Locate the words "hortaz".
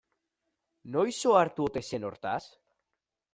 2.11-2.41